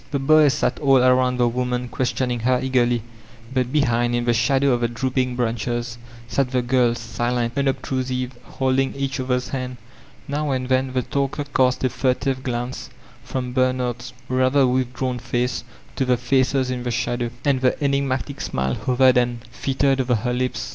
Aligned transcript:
The 0.09 0.17
boys 0.17 0.55
sat 0.55 0.79
all 0.79 0.97
about 0.97 1.37
the 1.37 1.47
wonuui 1.47 1.91
questioning 1.91 2.39
her 2.39 2.59
eagerly, 2.59 3.03
but 3.53 3.71
behind 3.71 4.15
in 4.15 4.25
the 4.25 4.33
shadow 4.33 4.71
of 4.71 4.81
the 4.81 4.87
drooping 4.87 5.35
branches 5.35 5.99
sat 6.27 6.49
the 6.49 6.63
girb» 6.63 6.97
silent, 6.97 7.53
unobtrusive, 7.55 8.31
holding 8.45 8.95
each 8.95 9.19
other's 9.19 9.49
hands. 9.49 9.77
Now 10.27 10.49
and 10.49 10.69
then 10.69 10.93
the 10.93 11.03
talker 11.03 11.43
cast 11.43 11.83
a 11.83 11.89
furtive 11.91 12.41
glance 12.41 12.89
from 13.23 13.53
Bernard's 13.53 14.11
rather 14.27 14.65
withdrawn 14.65 15.19
face 15.19 15.63
to 15.97 16.03
the 16.05 16.17
faces 16.17 16.71
in 16.71 16.81
the 16.81 16.89
shadow, 16.89 17.29
and 17.45 17.61
the 17.61 17.77
enigmatic 17.79 18.41
smile 18.41 18.73
hovered 18.73 19.17
and 19.17 19.43
flitted 19.51 20.01
over 20.01 20.15
her 20.15 20.33
lips. 20.33 20.69